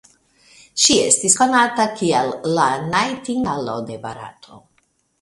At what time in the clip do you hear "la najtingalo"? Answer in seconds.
2.57-3.81